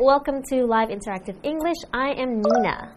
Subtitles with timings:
[0.00, 1.76] welcome to Live Interactive English.
[1.92, 2.96] I am Nina.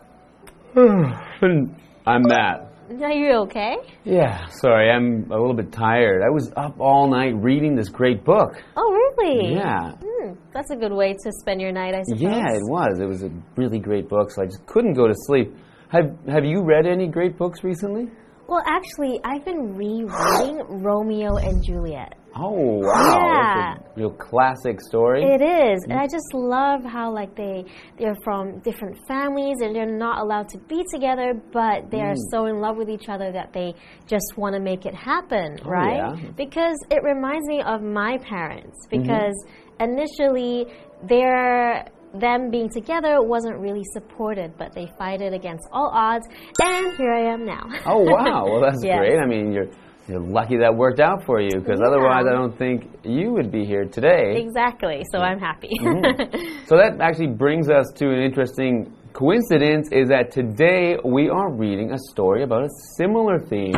[2.07, 2.69] I'm Matt.
[3.01, 3.75] Are you okay?
[4.05, 6.21] Yeah, sorry, I'm a little bit tired.
[6.21, 8.63] I was up all night reading this great book.
[8.77, 9.53] Oh, really?
[9.53, 9.91] Yeah.
[10.01, 12.21] Hmm, that's a good way to spend your night, I suppose.
[12.21, 12.99] Yeah, it was.
[13.01, 15.53] It was a really great book, so I just couldn't go to sleep.
[15.89, 18.09] Have Have you read any great books recently?
[18.53, 22.13] Well, actually, I've been rereading Romeo and Juliet.
[22.35, 23.73] Oh wow, Yeah.
[23.73, 25.23] A real classic story.
[25.23, 26.11] It is, and I mm.
[26.11, 27.65] just love how like they
[27.97, 32.29] they're from different families and they're not allowed to be together, but they are mm.
[32.29, 33.73] so in love with each other that they
[34.05, 36.15] just want to make it happen, oh, right?
[36.15, 36.29] yeah.
[36.37, 39.01] Because it reminds me of my parents mm-hmm.
[39.01, 39.45] because
[39.79, 40.67] initially
[41.01, 46.25] their them being together wasn't really supported, but they fight it against all odds,
[46.61, 47.63] and here I am now.
[47.85, 48.97] oh wow, well that's Yes.
[48.99, 49.19] great.
[49.19, 49.67] I mean, you're
[50.07, 51.87] you're lucky that worked out for you because Yeah.
[51.87, 54.35] otherwise, I don't think you would be here today.
[54.35, 55.01] exactly.
[55.11, 55.69] So I'm happy.
[55.81, 56.65] Mm-hmm.
[56.67, 61.91] So that actually brings us to an interesting coincidence is that today we are reading
[61.91, 63.75] a story about a similar theme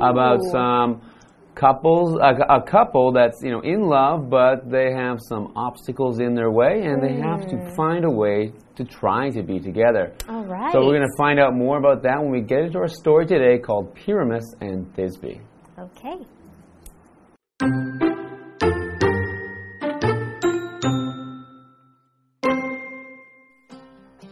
[0.00, 0.50] about Ooh.
[0.52, 1.00] some
[1.54, 6.34] couples a, a couple that's you know in love but they have some obstacles in
[6.34, 7.76] their way and they have to mm.
[7.76, 10.12] find a way to try to be together.
[10.28, 10.72] all right.
[10.72, 13.26] So we're going to find out more about that when we get into our story
[13.26, 15.40] today called Pyramus and Thisbe.
[15.78, 16.24] Okay.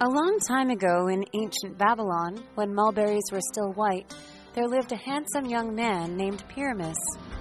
[0.00, 4.12] A long time ago in ancient Babylon, when mulberries were still white,
[4.54, 6.96] there lived a handsome young man named Pyramus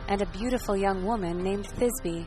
[0.07, 2.25] and a beautiful young woman named Thisbe.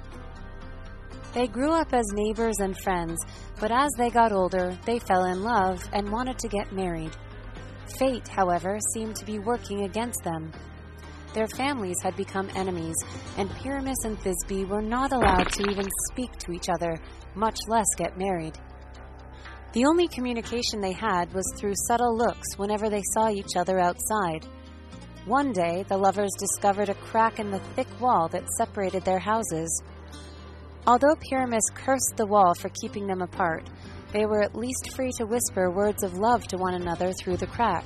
[1.33, 3.19] They grew up as neighbors and friends,
[3.59, 7.17] but as they got older, they fell in love and wanted to get married.
[7.99, 10.53] Fate, however, seemed to be working against them.
[11.33, 12.95] Their families had become enemies,
[13.39, 16.97] and Pyramus and Thisbe were not allowed to even speak to each other,
[17.34, 18.59] much less get married.
[19.72, 24.47] The only communication they had was through subtle looks whenever they saw each other outside.
[25.26, 29.82] One day, the lovers discovered a crack in the thick wall that separated their houses.
[30.86, 33.70] Although Pyramus cursed the wall for keeping them apart,
[34.12, 37.46] they were at least free to whisper words of love to one another through the
[37.46, 37.84] crack.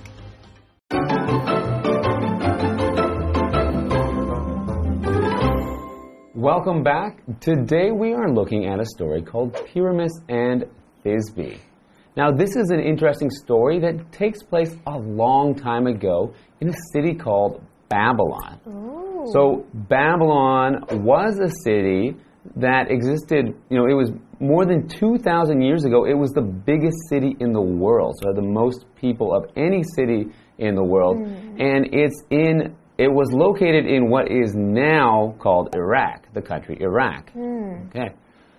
[6.35, 7.21] Welcome back.
[7.39, 10.65] Today we are looking at a story called Pyramus and
[11.05, 11.61] Thisbe.
[12.17, 16.75] Now, this is an interesting story that takes place a long time ago in a
[16.93, 18.61] city called Babylon.
[18.67, 19.31] Ooh.
[19.33, 22.17] So, Babylon was a city
[22.57, 24.11] that existed, you know, it was
[24.41, 26.05] more than 2,000 years ago.
[26.05, 30.27] It was the biggest city in the world, so the most people of any city
[30.59, 31.19] in the world.
[31.19, 31.61] Hmm.
[31.61, 37.31] And it's in, it was located in what is now called Iraq, the country Iraq.
[37.33, 37.89] Hmm.
[37.89, 38.15] Okay.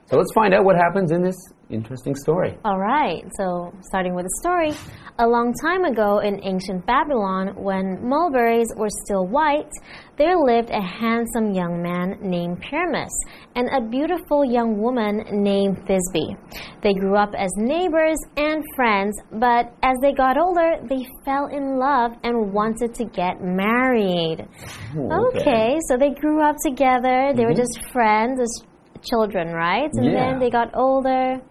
[0.09, 1.35] So let's find out what happens in this
[1.69, 2.57] interesting story.
[2.65, 4.71] All right, so starting with the story.
[5.19, 9.69] A long time ago in ancient Babylon, when mulberries were still white,
[10.17, 13.11] there lived a handsome young man named Pyramus
[13.55, 16.35] and a beautiful young woman named Thisbe.
[16.81, 21.77] They grew up as neighbors and friends, but as they got older, they fell in
[21.77, 24.47] love and wanted to get married.
[24.97, 27.61] Ooh, Okay, so they grew up together, they were mm-hmm.
[27.61, 28.68] just friends as
[29.03, 29.89] children, right?
[29.93, 30.31] And Yeah.
[30.31, 31.09] then they got older.
[31.33, 31.41] and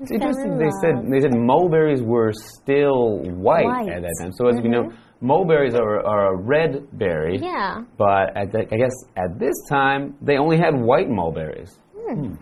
[0.00, 0.58] It's interesting.
[0.58, 3.86] They said they said mulberries were still white, White.
[3.86, 3.90] Mm-hmm.
[3.96, 4.32] at that time.
[4.34, 4.90] So as we know,
[5.20, 7.38] mulberries are, are a red berry.
[7.40, 7.82] Yeah.
[7.96, 11.78] But at the, I guess at this time they only had white mulberries.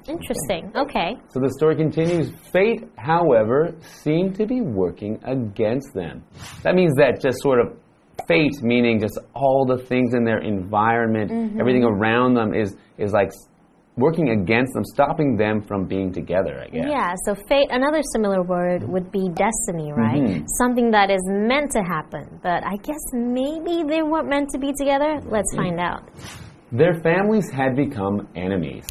[0.09, 0.73] Interesting.
[0.75, 1.17] Okay.
[1.29, 2.33] So the story continues.
[2.53, 6.25] Fate, however, seemed to be working against them.
[6.63, 7.79] That means that just sort of
[8.29, 11.61] fate, meaning just all the things in their environment, Mm-hmm.
[11.61, 13.31] everything around them is is like
[13.97, 16.61] working against them, stopping them from being together.
[16.61, 16.87] I guess.
[16.89, 20.21] Yeah, so fate, another similar word would be destiny, right?
[20.23, 20.45] Mm-hmm.
[20.59, 22.41] Something that is meant to happen.
[22.43, 25.21] But I guess maybe they weren't meant to be together.
[25.25, 25.63] Let's Mm-hmm.
[25.63, 26.09] find out.
[26.73, 28.87] Their families had become enemies.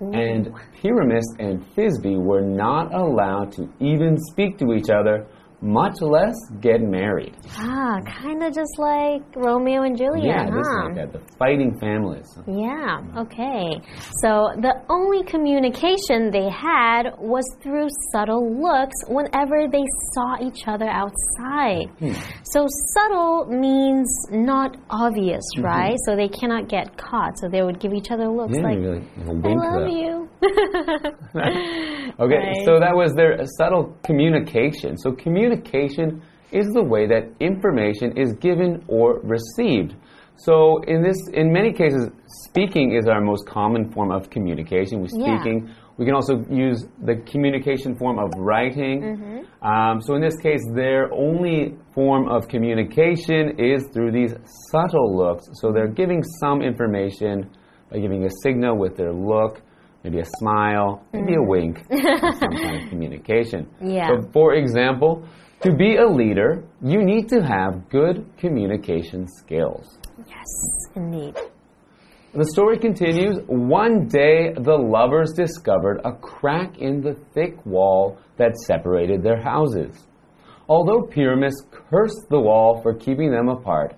[0.00, 0.52] And
[0.82, 5.26] Pyramus and Thisbe were not allowed to even speak to each other,
[5.62, 7.34] much less get married.
[7.56, 10.58] Ah, kind of just like Romeo and Juliet, yeah, huh?
[10.60, 12.26] is like that, the fighting families.
[12.46, 13.78] Yeah, okay.
[14.20, 20.88] So the only communication they had was through subtle looks whenever they saw each other
[20.88, 21.86] outside.
[21.98, 22.12] Hmm.
[22.44, 25.64] So subtle means not obvious, Mm-hmm.
[25.64, 25.96] right?
[26.06, 27.38] So they cannot get caught.
[27.38, 30.21] So they would give each other looks Yeah, like, really, like I love you.
[32.20, 32.64] Okay, Right.
[32.64, 34.96] so that was their subtle communication.
[34.98, 39.94] So communication is the way that information is given or received.
[40.36, 42.10] So in this, in many cases,
[42.48, 45.00] speaking is our most common form of communication.
[45.00, 45.38] We're Yeah.
[45.40, 45.70] speaking.
[45.98, 49.02] We can also use the communication form of writing.
[49.02, 49.64] Mm-hmm.
[49.66, 54.34] Um, so in this case, their only form of communication is through these
[54.70, 55.44] subtle looks.
[55.60, 57.48] So they're giving some information
[57.90, 59.60] by giving a signal with their look,
[60.04, 61.48] maybe a smile, maybe a mm.
[61.48, 63.68] wink, some kind of communication.
[63.80, 64.08] Yeah.
[64.08, 65.26] So for example,
[65.62, 69.98] to be a leader, you need to have good communication skills.
[70.26, 71.36] Yes, indeed.
[72.34, 73.40] The story continues.
[73.46, 80.06] One day, the lovers discovered a crack in the thick wall that separated their houses.
[80.68, 83.94] Although Pyramus cursed the wall for keeping them apart,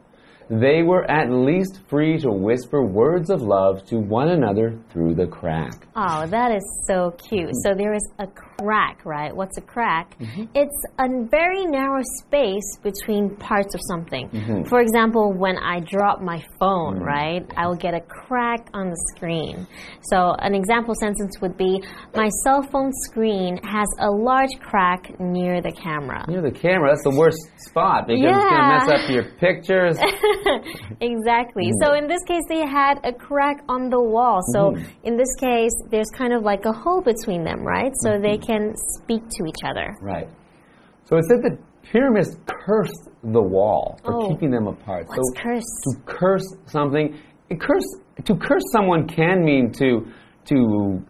[0.50, 5.26] they were at least free to whisper words of love to one another through the
[5.26, 5.86] crack.
[5.96, 7.50] Oh, that is so cute.
[7.62, 9.34] So there is a crack, right?
[9.34, 10.18] What's a crack?
[10.18, 10.44] Mm-hmm.
[10.54, 14.28] It's a very narrow space between parts of something.
[14.28, 14.68] Mm-hmm.
[14.68, 17.06] For example, when I drop my phone, mm.
[17.06, 19.66] right, I will get a crack on the screen.
[20.02, 21.82] So an example sentence would be
[22.14, 26.24] My cell phone screen has a large crack near the camera.
[26.28, 29.98] Near the camera, that's the worst spot because it's going to mess up your pictures.
[31.00, 31.70] exactly.
[31.80, 31.98] So mm.
[31.98, 34.40] in this case, they had a crack on the wall.
[34.52, 34.84] So mm-hmm.
[35.04, 37.92] in this case, there's kind of like a hole between them, right?
[38.02, 38.46] So they mm-hmm.
[38.46, 39.94] can speak to each other.
[40.00, 40.28] Right.
[41.04, 41.58] So it said that
[41.90, 44.28] Pyramus cursed the wall for Oh.
[44.28, 45.06] keeping them apart.
[45.06, 45.62] What's so curse?
[45.84, 47.18] to curse something,
[47.60, 47.86] curse
[48.24, 50.06] to curse someone can mean to
[50.46, 51.04] to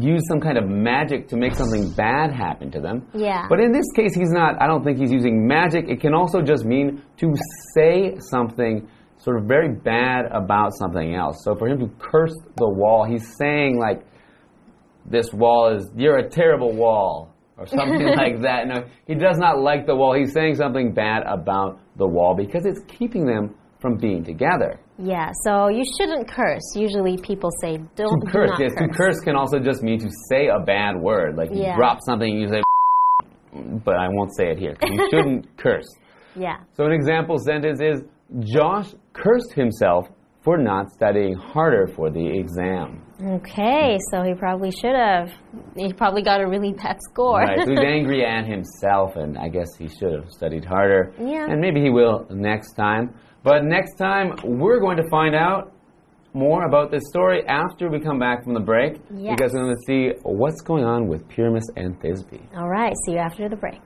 [0.00, 3.06] use some kind of magic to make something bad happen to them.
[3.14, 3.46] Yeah.
[3.48, 4.60] But in this case, he's not.
[4.60, 5.88] I don't think he's using magic.
[5.88, 7.34] It can also just mean to
[7.74, 8.88] say something
[9.18, 11.36] sort of very bad about something else.
[11.44, 14.04] So for him to curse the wall, he's saying like,
[15.06, 18.66] "This wall is you're a terrible wall." Or something like that.
[18.66, 20.12] No, he does not like the wall.
[20.12, 24.80] He's saying something bad about the wall because it's keeping them from being together.
[24.98, 26.62] Yeah, so you shouldn't curse.
[26.76, 29.98] Usually people say don't To do curse, not yes, to curse can also just mean
[29.98, 31.36] to say a bad word.
[31.36, 31.76] Like you Yeah.
[31.76, 32.62] drop something, and you say,
[33.84, 34.76] but I won't say it here.
[34.82, 35.86] You shouldn't curse.
[36.36, 36.58] Yeah.
[36.74, 38.02] So an example sentence is
[38.40, 40.06] Josh cursed himself
[40.42, 43.00] for not studying harder for the exam.
[43.24, 45.30] Okay, so he probably should have.
[45.76, 47.38] He probably got a really bad score.
[47.38, 51.12] Right, so he's angry at himself, and I guess he should have studied harder.
[51.18, 51.46] Yeah.
[51.48, 53.14] And maybe he will next time.
[53.44, 55.72] But next time, we're going to find out
[56.32, 58.94] more about this story after we come back from the break.
[59.14, 59.36] Yes.
[59.36, 62.40] Because we're going to see what's going on with Pyramus and Thisbe.
[62.56, 63.80] All right, see you after the break.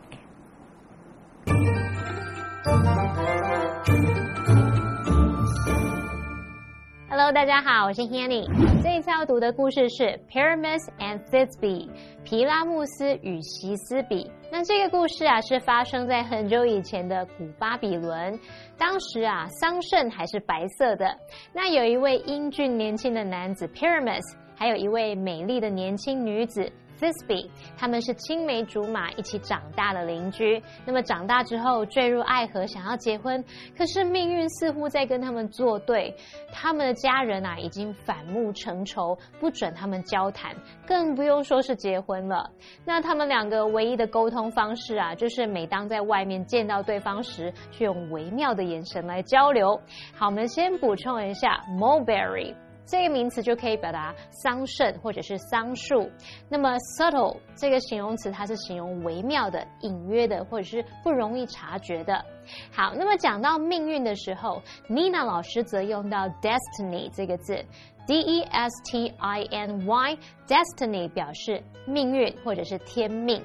[7.20, 8.46] Hello，大家好，我是 Hanny。
[8.80, 11.88] 这一次要读的故事是 Pyramus and Thisbe，
[12.22, 14.30] 皮拉穆斯与席斯比。
[14.52, 18.38] 那这个故事啊，是发生在很久以前的古巴比伦。
[18.78, 21.12] 当时啊，桑葚还是白色的。
[21.52, 24.22] 那有一位英俊年轻的男子 Pyramus，
[24.54, 30.62] 还有一位美丽的年轻女子 Thisbe，他们是青梅竹马一起长大的邻居。
[30.84, 33.44] 那么长大之后坠入爱河，想要结婚，
[33.76, 36.14] 可是命运似乎在跟他们作对。
[36.52, 40.54] 他们的家人啊，已经反目成仇，不准他们交谈，
[40.86, 42.50] 更不用说是结婚了。
[42.84, 49.80] 那他们两个唯一的沟通方式啊，就是每当在外面见到对方时，去用微妙的眼神来交流。
[50.14, 52.54] 好，我们先补充一下 mulberry。
[52.88, 56.10] 这个名词就可以表达桑葚或者是桑树。
[56.48, 62.24] 那么 subtle 这个形容词，它是形容微妙的、隐约的，或者是不容易察觉的。
[62.72, 67.62] 好，那么讲到命运的时候，Nina 老师则用到 destiny 这个字
[68.06, 73.42] ，d e s t i n y，destiny 表示命运或者是天命。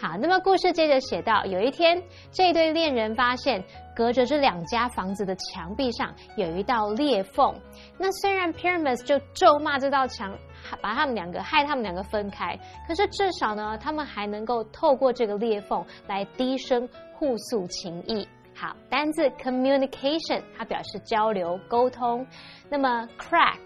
[0.00, 3.62] 好，那么故事接着写到，有一天，这对恋人发现，
[3.94, 7.54] 隔着这两家房子的墙壁上有一道裂缝。
[7.98, 10.36] 那虽然 Pyramus 就咒骂这道墙，
[10.80, 18.26] 把他们两个害他们两个分开，可是至少呢，他们还能够透过这个裂缝来低声互诉情谊。
[18.56, 22.24] 好，单字 communication 它表示交流沟通，
[22.68, 23.58] 那么 crack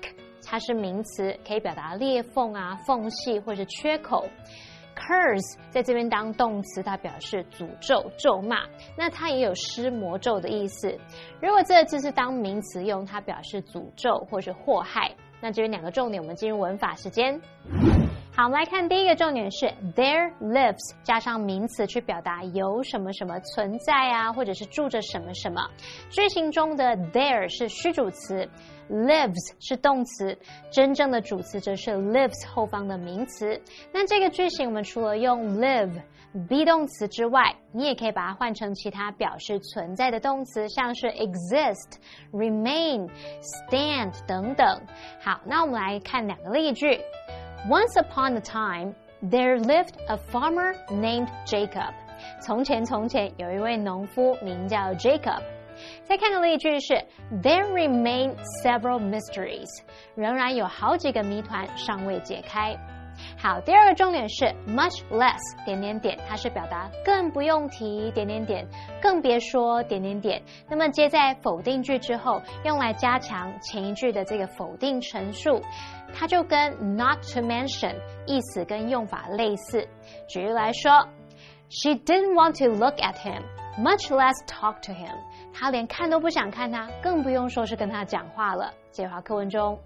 [0.47, 4.27] 它是名词，可以表达裂缝啊、缝隙或是缺口。
[5.09, 8.59] Hers 在这边当动词，它表示诅咒、咒骂，
[8.95, 10.95] 那它也有施魔咒的意思。
[11.41, 15.11] 如果这个字是当名词用，它表示诅咒或是祸害。
[15.41, 17.41] 那这边两个重点，我们进入文法时间。
[18.39, 19.67] 好，我们来看第一个重点是
[19.97, 25.61] there lives 加上名词去表达有什么什么存在啊，或者是住着什么什么。
[26.09, 28.49] 句型中的 there 是虚主词
[28.89, 30.39] ，lives 是动词，
[30.71, 33.61] 真正的主词则是 lives 后方的名词。
[33.93, 36.01] 那这个句型我们除了用 live
[36.49, 41.97] be 动词之外，你也可以把它换成其他表示存在的动词，像是 exist、
[42.31, 43.11] remain、
[43.69, 44.81] stand 等等。
[45.21, 47.01] 好，那我们来看两个例句。
[47.70, 51.94] Once upon a time, there lived a farmer named Jacob.
[52.42, 55.42] 从前，从前有一位农夫名叫 Jacob。
[56.04, 56.94] 再看个例句是
[57.42, 59.68] There remain several mysteries，
[60.16, 62.78] 仍然有好几个谜团尚未解开。
[63.37, 68.67] 好，第二个重点是 much less 点点点，它是表达更不用提点点点，
[69.01, 70.43] 更别说点点点。
[70.69, 75.61] 那么接在否定句之后，用来加强前一句的这个否定陈述，
[76.13, 77.95] 它就跟 not to mention
[78.27, 79.87] 意思跟用法类似。
[80.29, 81.09] 举例来说
[81.71, 83.43] ，She didn't want to look at him,
[83.79, 85.15] much less talk to him。
[85.53, 88.73] 她连看都不想看他，更不用说是跟他讲话了。
[88.91, 89.79] 这句话课文中。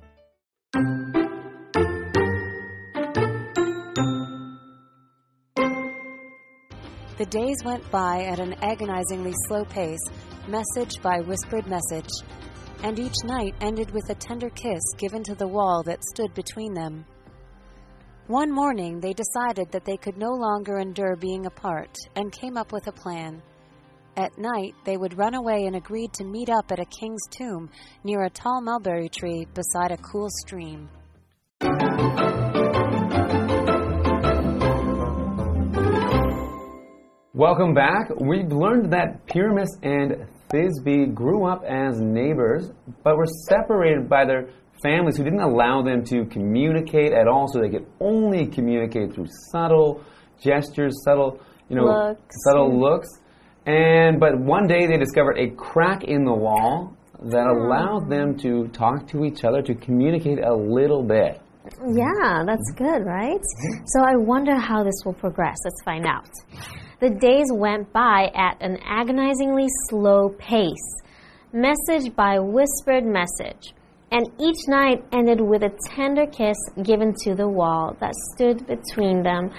[7.23, 10.05] The days went by at an agonizingly slow pace,
[10.49, 12.11] message by whispered message,
[12.83, 16.75] and each night ended with a tender kiss given to the wall that stood between
[16.75, 17.05] them.
[18.27, 22.73] One morning, they decided that they could no longer endure being apart and came up
[22.73, 23.41] with a plan.
[24.17, 27.71] At night, they would run away and agreed to meet up at a king's tomb
[28.03, 30.89] near a tall mulberry tree beside a cool stream.
[37.35, 38.11] Welcome back.
[38.21, 42.71] We've learned that Pyramus and Thisbe grew up as neighbors,
[43.03, 44.51] but were separated by their
[44.83, 49.29] families who didn't allow them to communicate at all, so they could only communicate through
[49.51, 50.05] subtle
[50.43, 52.21] gestures, subtle, you know, Looks.
[52.45, 53.09] subtle looks.
[53.65, 56.95] And but one day they discovered a crack in the wall
[57.31, 61.41] that allowed them to talk to each other, to communicate a little bit.
[61.95, 63.41] Yeah, that's good, right?
[63.41, 63.85] Mm-hmm.
[63.87, 65.57] So I wonder how this will progress.
[65.65, 66.29] Let's find out.
[67.03, 70.89] The days went by at an agonizingly slow pace,
[71.53, 73.75] message by whispered message,
[74.13, 76.55] and each night ended with a tender kiss
[76.85, 79.51] given to the wall that stood between them.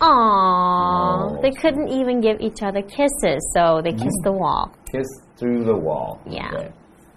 [0.00, 1.38] Aww, Oh.
[1.42, 4.70] they couldn't even give each other kisses, so they kissed the wall.
[4.92, 6.20] Kiss through the wall.
[6.24, 6.50] Yeah.
[6.54, 6.70] Okay.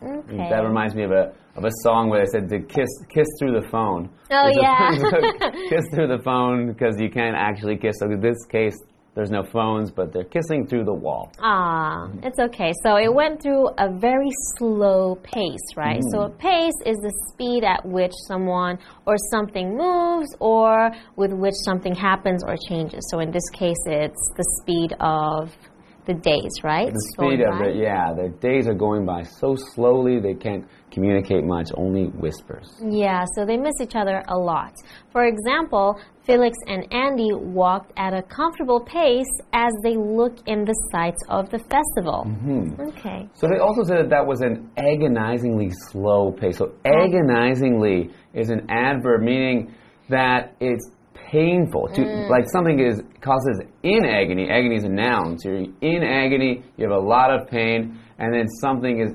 [0.04, 0.50] Okay.
[0.50, 3.62] That reminds me of a of a song where they said to kiss kiss through
[3.62, 4.10] the phone.
[4.32, 5.52] Oh, There's a- yeah.
[5.70, 7.98] kiss through the phone because you can't actually kiss.
[8.00, 8.76] So in this case,
[9.16, 11.32] there's no phones, but they're kissing through the wall.
[11.40, 12.74] Ah, it's okay.
[12.84, 16.02] So it went through a very slow pace, right?
[16.12, 21.56] So a pace is the speed at which someone or something moves or with which
[21.64, 23.08] something happens or changes.
[23.10, 25.56] So in this case, it's the speed of
[26.06, 26.92] the days, right?
[26.92, 28.14] The speed of it, yeah.
[28.14, 32.72] The days are going by so slowly they can't communicate much, only whispers.
[32.82, 34.74] Yeah, so they miss each other a lot.
[35.12, 40.76] For example, Felix and Andy walked at a comfortable pace as they look in the
[40.92, 42.26] sights of the festival.
[42.28, 42.82] Mm-hmm.
[42.90, 43.30] Okay.
[43.34, 46.58] So they also said that that was an agonizingly slow pace.
[46.58, 49.74] So agonizingly is an adverb meaning
[50.10, 50.90] that it's
[51.36, 51.88] painful.
[51.96, 52.30] To mm.
[52.30, 54.50] like something is causes in agony.
[54.50, 55.38] Agony is a noun.
[55.40, 59.12] So you're in agony, you have a lot of pain, and then something is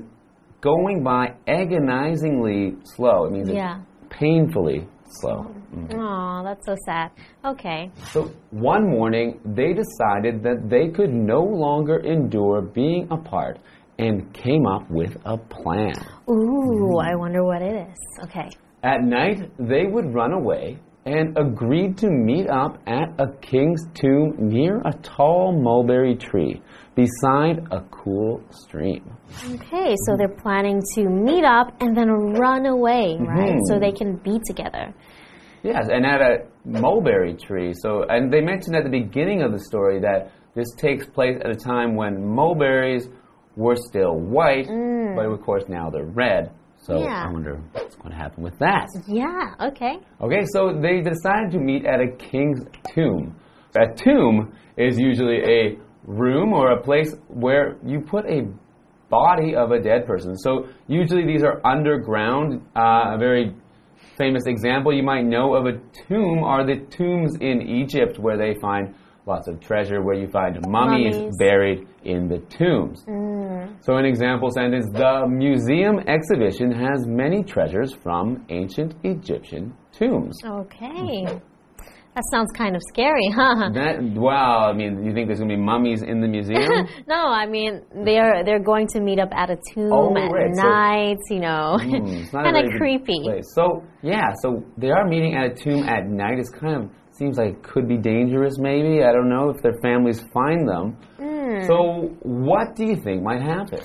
[0.61, 3.25] going by agonizingly slow.
[3.25, 3.79] It means Yeah.
[3.79, 4.87] it's painfully
[5.19, 5.47] slow.
[5.93, 7.11] Oh, that's so sad.
[7.45, 7.91] Okay.
[8.11, 13.59] So one morning, they decided that they could no longer endure being apart
[13.97, 15.95] and came up with a plan.
[16.29, 17.03] Ooh, mm.
[17.03, 17.97] I wonder what it is.
[18.23, 18.49] Okay.
[18.83, 24.35] At night, they would run away and agreed to meet up at a king's tomb
[24.37, 26.61] near a tall mulberry tree
[26.95, 29.03] beside a cool stream.
[29.45, 33.57] Okay, so they're planning to meet up and then run away, right?
[33.67, 33.81] So mm-hmm.
[33.81, 34.93] they can be together.
[35.63, 37.73] Yes, and at a mulberry tree.
[37.73, 41.49] So, and they mentioned at the beginning of the story that this takes place at
[41.49, 43.07] a time when mulberries
[43.55, 45.15] were still white, mm.
[45.15, 46.51] but of course now they're red.
[46.81, 47.25] So Yeah.
[47.27, 48.87] I wonder what's going to happen with that.
[49.07, 49.99] Yeah, okay.
[50.19, 52.61] Okay, so they decided to meet at a king's
[52.93, 53.35] tomb.
[53.75, 58.47] A tomb is usually a room or a place where you put a
[59.09, 60.35] body of a dead person.
[60.37, 62.61] So usually these are underground.
[62.75, 63.53] Uh, a very
[64.17, 68.59] famous example you might know of a tomb are the tombs in Egypt where they
[68.59, 71.37] find lots of treasure, where you find mummies, Mummies.
[71.37, 73.03] buried in the tombs.
[73.07, 73.75] Mm.
[73.83, 80.37] So, an example sentence The museum exhibition has many treasures from ancient Egyptian tombs.
[80.45, 81.25] Okay.
[82.13, 83.69] That sounds kind of scary, huh?
[83.73, 86.67] That, wow, I mean, you think there's going to be mummies in the museum?
[87.07, 90.53] no, I mean they're they're going to meet up at a tomb Oh, at right,
[90.53, 91.77] so- night, you know.
[91.79, 93.21] Hmm, it's kind of creepy.
[93.23, 93.45] place.
[93.55, 96.37] So, yeah, so they are meeting at a tomb at night.
[96.37, 96.89] It kind of
[97.21, 98.57] seems like it could be dangerous.
[98.57, 100.97] Maybe I don't know if their families find them.
[101.67, 103.81] So, what do you think might happen?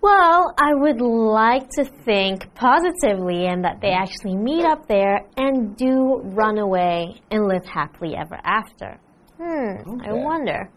[0.00, 5.76] Well, I would like to think positively and that they actually meet up there and
[5.76, 8.98] do run away and live happily ever after.
[9.36, 10.70] Hmm, I wonder.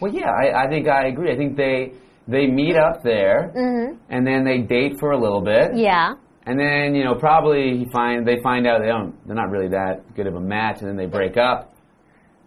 [0.00, 1.32] Well, yeah, I, I think I agree.
[1.32, 1.92] I think they
[2.28, 3.52] they meet up there,
[4.10, 6.14] and then they date for a little bit, Yeah.
[6.46, 9.68] And then you know probably he find they find out they don't they're not really
[9.68, 11.74] that good of a match, and then they break up,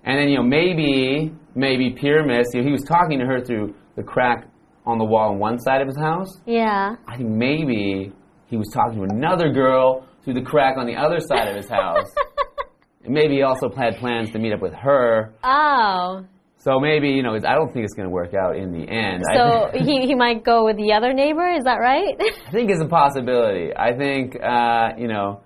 [0.04, 3.74] and then you know maybe maybe Pyramus, you know, he was talking to her through
[3.96, 4.48] the crack
[4.86, 6.30] on the wall on one side of his house.
[6.46, 6.96] Yeah.
[7.08, 8.14] I think maybe
[8.46, 11.68] he was talking to another girl through the crack on the other side of his
[11.68, 12.08] house.
[13.04, 15.34] and maybe he also had plans to meet up with her.
[15.44, 16.26] Oh.
[16.60, 19.24] So maybe, you know, I don't think it's going to work out in the end.
[19.34, 22.16] So he, he might go with the other neighbor, is that right?
[22.48, 23.72] I think it's a possibility.
[23.76, 25.42] I think, uh, you know,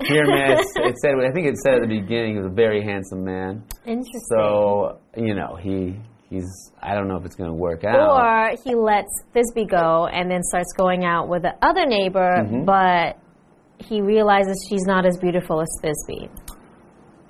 [0.00, 3.24] Pyramus, it said, I think it said at the beginning he was a very handsome
[3.24, 3.64] man.
[3.86, 4.20] Interesting.
[4.30, 5.96] So, you know, he
[6.28, 6.46] he's,
[6.80, 8.10] I don't know if it's going to work out.
[8.10, 12.64] Or he lets Thisbe go and then starts going out with the other neighbor, Mm-hmm.
[12.64, 13.18] but
[13.78, 16.28] he realizes she's not as beautiful as Thisbe.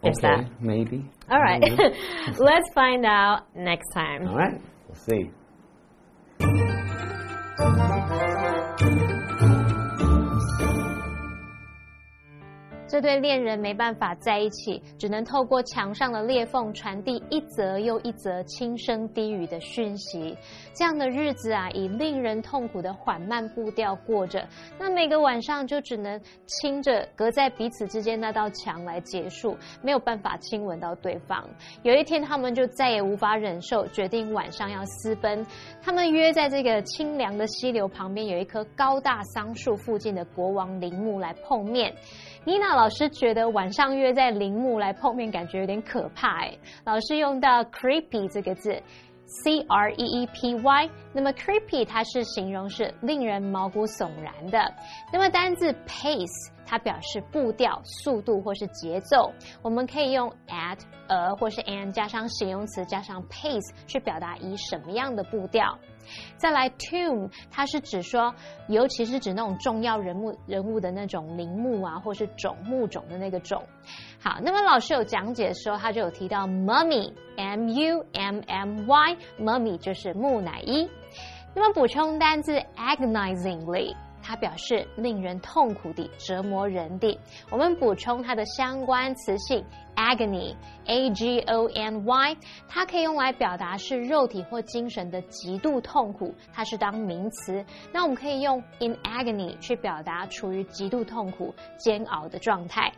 [0.03, 0.63] There's okay, that.
[0.63, 1.05] maybe.
[1.31, 1.63] All right.
[2.39, 4.27] Let's find out next time.
[4.27, 5.31] All right, we'll see.
[12.91, 20.37] 这对恋人没办法在一起，只能透过墙上的裂缝传递一则又一则轻声低语的讯息。
[20.75, 24.45] 这样的日子啊，以令人痛苦的缓慢步调过着。
[24.77, 31.49] 那每个晚上就只能亲着隔在彼此之间那道墙来结束，没有办法亲吻到对方。
[31.85, 35.47] 有一天，他们就再也无法忍受，决定晚上要私奔。
[35.81, 41.95] 他们约在这个清凉的溪流旁边有一棵高大桑树附近的国王陵墓来碰面。
[42.45, 46.57] 妮娜老师觉得晚上约在陵墓来碰面，感觉有点可怕哎。
[46.85, 48.83] 老师用到 creepy 这个字。
[49.45, 54.59] C R E E P Y，那么 creepy 它是形容是令人毛骨悚然的。
[55.13, 59.31] 那么单字 pace 它表示步调、速度或是节奏，
[59.63, 65.79] 我们可以用 at、a 或是 and 加上形容词加上 pace 去表达以什么样的步调。
[66.37, 68.35] 再来 tomb，它是指说，
[68.69, 73.63] 尤其是指那种重要人物人物的那种陵墓啊，或是冢墓冢的那个冢。
[74.21, 80.89] 好，那么老师有讲解的时候，他就有提到 mummy，m u m m y，mummy 就是木乃伊。
[81.55, 83.95] 那么补充单字 agonizingly。
[84.31, 87.19] 它表示令人痛苦的、折磨人的。
[87.51, 89.65] 我们补充它的相关词性
[89.97, 92.37] agony，a g o n y，
[92.69, 97.65] 它可以用来表达是肉体或精神的极度痛苦，它是当名词。
[97.93, 102.93] 那我们可以用 in agony 去表达处于极度痛苦、煎熬的状态。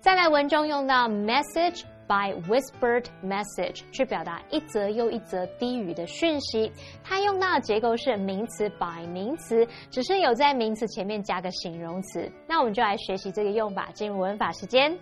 [0.00, 6.70] 再来，文中用到 message by whispered message 去表达一则又一则低语的讯息。
[7.02, 12.30] 它用到的结构是名词 by 名词，只是有在名词前面加个形容词。
[12.46, 14.96] 那我们就来学习这个用法，进入文法时间。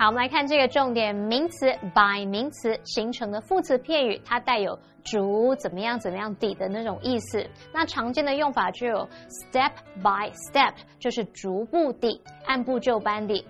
[0.00, 7.44] 好，我们来看这个重点名词 by 名词形成的副词片语，它带有逐怎么样怎么样地的那种意思。
[7.74, 13.44] 那常见的用法就有 step by step，就是逐步地、按部就班地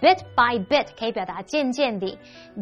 [0.00, 2.18] ；bit by bit 可以表达渐渐地。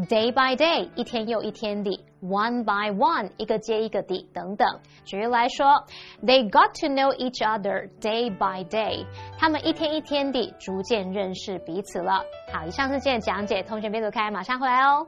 [0.06, 2.04] ；day by day 一天又一天地。
[2.21, 4.67] ；one by one 一个接一个地等等。
[5.03, 5.85] 举例来说，
[6.23, 9.05] They got to know each other day by day，
[9.37, 12.23] 他们一天一天地逐渐认识彼此了。
[12.51, 15.07] 好，以上是今天的讲解，同学别走开，马上回来哦。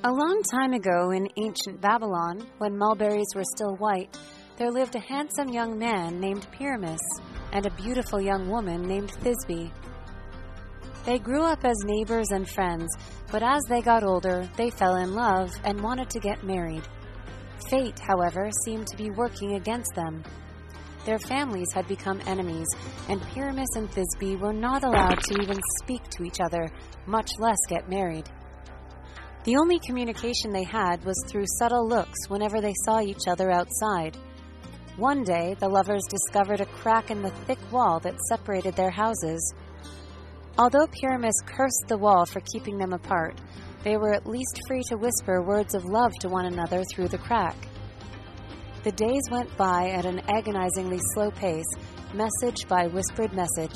[0.00, 4.08] A long time ago in ancient Babylon, when mulberries were still white,
[4.56, 7.00] there lived a handsome young man named Pyramus
[7.53, 9.71] and a beautiful young woman named Thisbe.
[11.05, 12.89] They grew up as neighbors and friends,
[13.31, 16.83] but as they got older, they fell in love and wanted to get married.
[17.69, 20.23] Fate, however, seemed to be working against them.
[21.05, 22.67] Their families had become enemies,
[23.09, 26.71] and Pyramus and Thisbe were not allowed to even speak to each other,
[27.05, 28.29] much less get married.
[29.43, 34.17] The only communication they had was through subtle looks whenever they saw each other outside.
[34.97, 39.53] One day, the lovers discovered a crack in the thick wall that separated their houses.
[40.59, 43.41] Although Pyramus cursed the wall for keeping them apart,
[43.83, 47.17] they were at least free to whisper words of love to one another through the
[47.17, 47.55] crack.
[48.83, 51.65] The days went by at an agonizingly slow pace,
[52.13, 53.73] message by whispered message,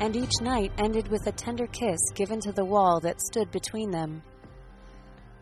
[0.00, 3.90] and each night ended with a tender kiss given to the wall that stood between
[3.90, 4.22] them.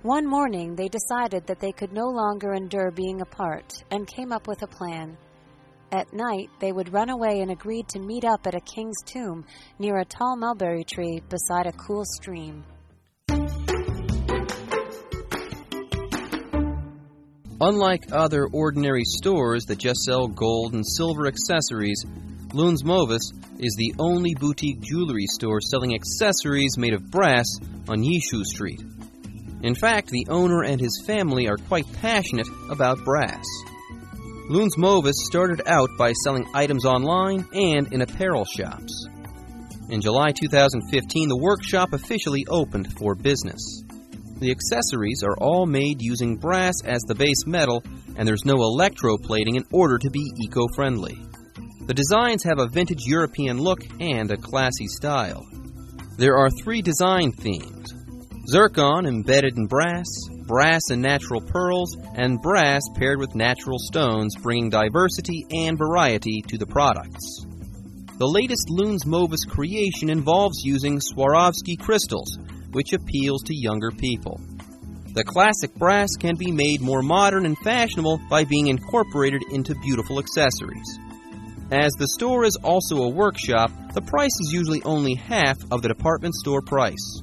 [0.03, 4.49] One morning, they decided that they could no longer endure being apart and came up
[4.49, 5.17] with a plan.
[5.93, 9.45] At night, they would run away and agreed to meet up at a king's tomb
[9.79, 12.65] near a tall mulberry tree beside a cool stream.
[17.61, 22.05] Unlike other ordinary stores that just sell gold and silver accessories,
[22.53, 27.47] Lunds Movis is the only boutique jewelry store selling accessories made of brass
[27.87, 28.83] on Yishu Street.
[29.63, 33.45] In fact, the owner and his family are quite passionate about brass.
[34.51, 39.07] Lunds Movis started out by selling items online and in apparel shops.
[39.89, 43.85] In July 2015, the workshop officially opened for business.
[44.41, 47.85] The accessories are all made using brass as the base metal,
[48.17, 51.17] and there's no electroplating in order to be eco friendly.
[51.87, 55.47] The designs have a vintage European look and a classy style.
[56.17, 57.82] There are three design themes
[58.47, 60.07] zircon embedded in brass,
[60.47, 66.59] brass and natural pearls, and brass paired with natural stones, bringing diversity and variety to
[66.59, 67.47] the products.
[68.19, 72.39] The latest Lunds Movis creation involves using Swarovski crystals,
[72.73, 74.41] which appeals to younger people.
[75.15, 80.19] The classic brass can be made more modern and fashionable by being incorporated into beautiful
[80.19, 80.99] accessories.
[81.71, 85.89] As the store is also a workshop, the price is usually only half of the
[85.89, 87.23] department store price.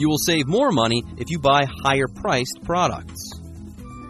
[0.00, 3.32] You will save more money if you buy higher priced products.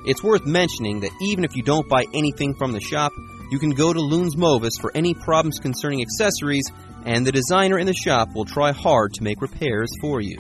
[0.07, 3.11] It's worth mentioning that even if you don't buy anything from the shop,
[3.51, 6.71] you can go to Lunds Movis for any problems concerning accessories
[7.05, 10.39] and the designer in the shop will try hard to make repairs for you.